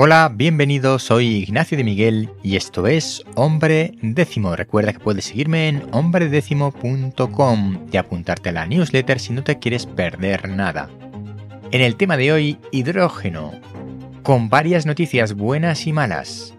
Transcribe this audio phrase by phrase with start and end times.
[0.00, 4.54] Hola, bienvenido, soy Ignacio de Miguel y esto es Hombre Décimo.
[4.54, 9.86] Recuerda que puedes seguirme en hombredécimo.com y apuntarte a la newsletter si no te quieres
[9.86, 10.88] perder nada.
[11.72, 13.50] En el tema de hoy, hidrógeno,
[14.22, 16.54] con varias noticias buenas y malas.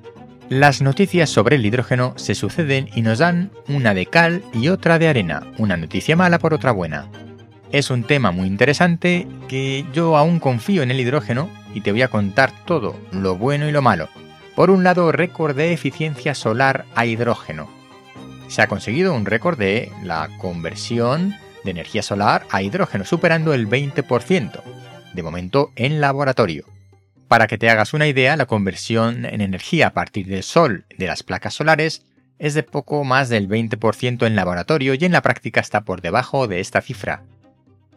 [0.49, 4.99] Las noticias sobre el hidrógeno se suceden y nos dan una de cal y otra
[4.99, 7.07] de arena, una noticia mala por otra buena.
[7.71, 12.01] Es un tema muy interesante que yo aún confío en el hidrógeno y te voy
[12.01, 14.09] a contar todo, lo bueno y lo malo.
[14.55, 17.69] Por un lado, récord de eficiencia solar a hidrógeno.
[18.47, 23.69] Se ha conseguido un récord de la conversión de energía solar a hidrógeno, superando el
[23.69, 24.61] 20%,
[25.13, 26.65] de momento en laboratorio.
[27.27, 31.07] Para que te hagas una idea, la conversión en energía a partir del sol de
[31.07, 32.03] las placas solares
[32.39, 36.47] es de poco más del 20% en laboratorio y en la práctica está por debajo
[36.47, 37.23] de esta cifra,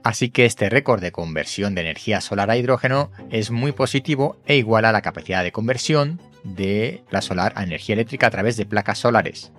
[0.05, 4.57] Así que este récord de conversión de energía solar a hidrógeno es muy positivo e
[4.57, 8.67] igual a la capacidad de conversión de la solar a energía eléctrica a través de
[8.67, 9.53] placas solares.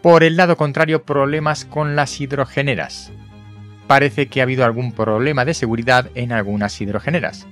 [0.00, 3.10] Por el lado contrario, problemas con las hidrogeneras.
[3.88, 7.48] Parece que ha habido algún problema de seguridad en algunas hidrogeneras.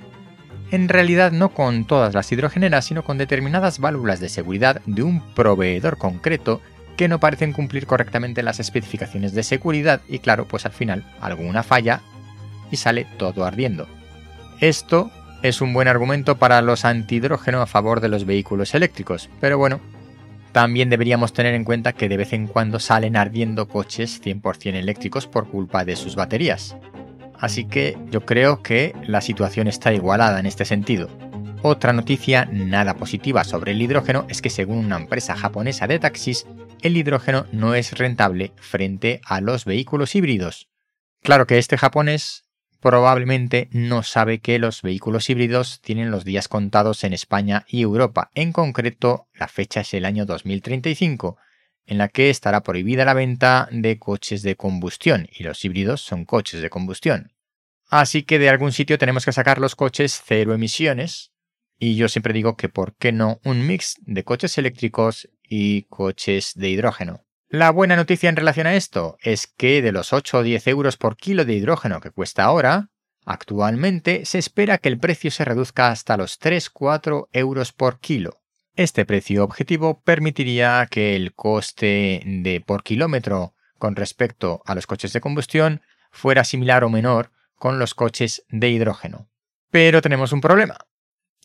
[0.70, 5.20] En realidad no con todas las hidrogeneras, sino con determinadas válvulas de seguridad de un
[5.34, 6.60] proveedor concreto
[6.96, 11.62] que no parecen cumplir correctamente las especificaciones de seguridad y claro, pues al final alguna
[11.62, 12.02] falla
[12.70, 13.86] y sale todo ardiendo.
[14.60, 15.10] Esto
[15.42, 19.80] es un buen argumento para los antihidrógeno a favor de los vehículos eléctricos, pero bueno,
[20.52, 25.26] también deberíamos tener en cuenta que de vez en cuando salen ardiendo coches 100% eléctricos
[25.26, 26.76] por culpa de sus baterías.
[27.38, 31.08] Así que yo creo que la situación está igualada en este sentido.
[31.62, 36.46] Otra noticia nada positiva sobre el hidrógeno es que según una empresa japonesa de taxis,
[36.82, 40.68] el hidrógeno no es rentable frente a los vehículos híbridos.
[41.22, 42.47] Claro que este japonés
[42.80, 48.30] probablemente no sabe que los vehículos híbridos tienen los días contados en España y Europa.
[48.34, 51.36] En concreto, la fecha es el año 2035,
[51.86, 56.24] en la que estará prohibida la venta de coches de combustión, y los híbridos son
[56.24, 57.32] coches de combustión.
[57.88, 61.32] Así que de algún sitio tenemos que sacar los coches cero emisiones,
[61.78, 66.52] y yo siempre digo que por qué no un mix de coches eléctricos y coches
[66.54, 67.27] de hidrógeno.
[67.50, 70.98] La buena noticia en relación a esto es que de los 8 o 10 euros
[70.98, 72.90] por kilo de hidrógeno que cuesta ahora,
[73.24, 78.42] actualmente se espera que el precio se reduzca hasta los 3-4 euros por kilo.
[78.74, 85.14] Este precio objetivo permitiría que el coste de por kilómetro con respecto a los coches
[85.14, 85.80] de combustión
[86.10, 89.30] fuera similar o menor con los coches de hidrógeno.
[89.70, 90.76] Pero tenemos un problema,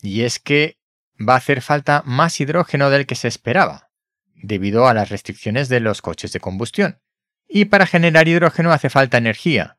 [0.02, 0.76] y es que
[1.18, 3.88] va a hacer falta más hidrógeno del que se esperaba
[4.34, 7.00] debido a las restricciones de los coches de combustión.
[7.48, 9.78] Y para generar hidrógeno hace falta energía.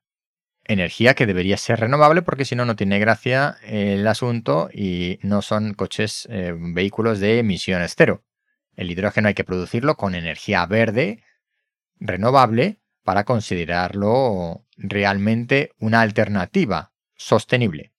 [0.63, 5.41] Energía que debería ser renovable porque si no, no tiene gracia el asunto y no
[5.41, 8.23] son coches, eh, vehículos de emisiones cero.
[8.75, 11.23] El hidrógeno hay que producirlo con energía verde,
[11.99, 17.93] renovable, para considerarlo realmente una alternativa sostenible.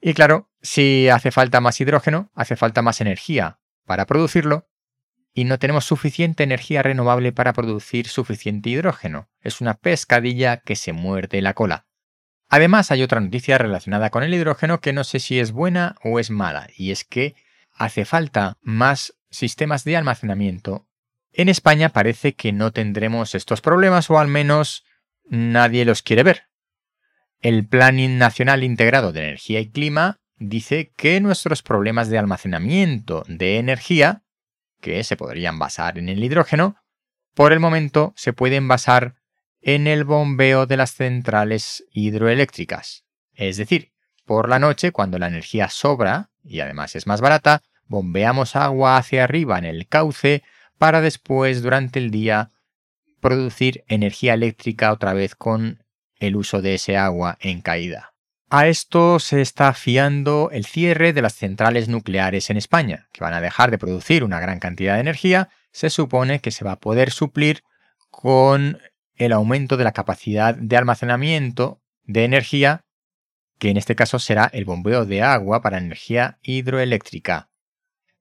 [0.00, 4.69] Y claro, si hace falta más hidrógeno, hace falta más energía para producirlo
[5.32, 9.28] y no tenemos suficiente energía renovable para producir suficiente hidrógeno.
[9.40, 11.86] Es una pescadilla que se muerde la cola.
[12.48, 16.18] Además, hay otra noticia relacionada con el hidrógeno que no sé si es buena o
[16.18, 17.36] es mala, y es que
[17.72, 20.88] hace falta más sistemas de almacenamiento.
[21.32, 24.84] En España parece que no tendremos estos problemas o al menos
[25.24, 26.48] nadie los quiere ver.
[27.40, 33.58] El Plan Nacional Integrado de Energía y Clima dice que nuestros problemas de almacenamiento de
[33.58, 34.24] energía
[34.80, 36.76] que se podrían basar en el hidrógeno,
[37.34, 39.14] por el momento se pueden basar
[39.60, 43.04] en el bombeo de las centrales hidroeléctricas.
[43.34, 43.92] Es decir,
[44.24, 49.24] por la noche, cuando la energía sobra, y además es más barata, bombeamos agua hacia
[49.24, 50.42] arriba en el cauce
[50.78, 52.50] para después, durante el día,
[53.20, 55.84] producir energía eléctrica otra vez con
[56.16, 58.14] el uso de ese agua en caída.
[58.52, 63.32] A esto se está fiando el cierre de las centrales nucleares en España, que van
[63.32, 66.80] a dejar de producir una gran cantidad de energía, se supone que se va a
[66.80, 67.62] poder suplir
[68.10, 68.80] con
[69.14, 72.84] el aumento de la capacidad de almacenamiento de energía,
[73.60, 77.50] que en este caso será el bombeo de agua para energía hidroeléctrica.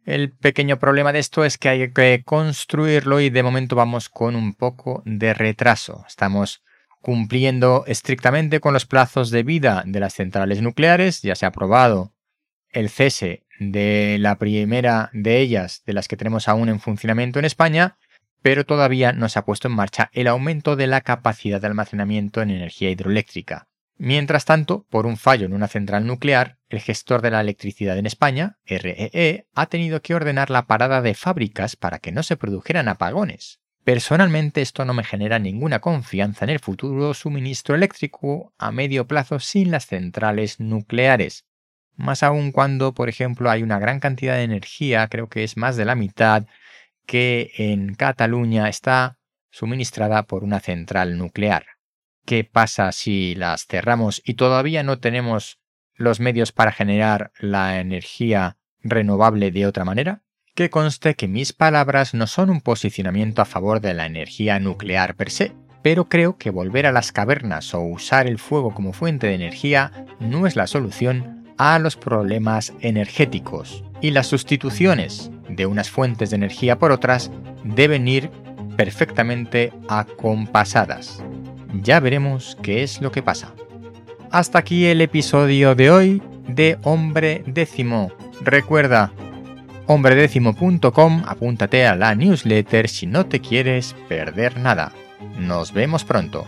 [0.05, 4.35] El pequeño problema de esto es que hay que construirlo y de momento vamos con
[4.35, 6.05] un poco de retraso.
[6.07, 6.61] Estamos
[7.01, 11.21] cumpliendo estrictamente con los plazos de vida de las centrales nucleares.
[11.21, 12.13] Ya se ha aprobado
[12.71, 17.45] el cese de la primera de ellas, de las que tenemos aún en funcionamiento en
[17.45, 17.97] España,
[18.41, 22.41] pero todavía no se ha puesto en marcha el aumento de la capacidad de almacenamiento
[22.41, 23.67] en energía hidroeléctrica.
[23.97, 28.05] Mientras tanto, por un fallo en una central nuclear, el gestor de la electricidad en
[28.05, 32.37] España, REE, e, ha tenido que ordenar la parada de fábricas para que no se
[32.37, 33.59] produjeran apagones.
[33.83, 39.39] Personalmente esto no me genera ninguna confianza en el futuro suministro eléctrico a medio plazo
[39.39, 41.45] sin las centrales nucleares.
[41.95, 45.75] Más aún cuando, por ejemplo, hay una gran cantidad de energía, creo que es más
[45.75, 46.45] de la mitad,
[47.05, 49.17] que en Cataluña está
[49.49, 51.65] suministrada por una central nuclear.
[52.25, 55.59] ¿Qué pasa si las cerramos y todavía no tenemos
[55.95, 60.23] los medios para generar la energía renovable de otra manera?
[60.59, 65.15] Que conste que mis palabras no son un posicionamiento a favor de la energía nuclear
[65.15, 69.27] per se, pero creo que volver a las cavernas o usar el fuego como fuente
[69.27, 75.89] de energía no es la solución a los problemas energéticos, y las sustituciones de unas
[75.89, 77.31] fuentes de energía por otras
[77.63, 78.29] deben ir
[78.75, 81.23] perfectamente acompasadas.
[81.71, 83.53] Ya veremos qué es lo que pasa.
[84.29, 88.11] Hasta aquí el episodio de hoy de Hombre Décimo.
[88.41, 89.13] Recuerda,
[89.89, 94.91] hombredécimo.com, apúntate a la newsletter si no te quieres perder nada.
[95.39, 96.45] Nos vemos pronto.